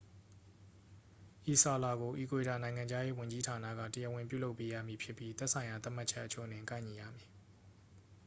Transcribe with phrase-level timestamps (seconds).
[1.53, 7.29] ဤစာလွှာကို အီကွေဒေါ နိုင်ငံခြားရေး ဝန်ကြီးဌာနက တရားဝင်ပြုလုပ်ပေးရမည်ဖြစ်ပြီး သက်ဆိုင်ရာ သတ်မှတ်ချက်အချို့နှင့် ကိုက်ညီရမည်